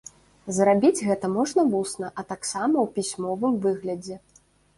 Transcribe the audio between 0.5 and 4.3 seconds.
Зрабіць гэта можна вусна, а таксама ў пісьмовым выглядзе.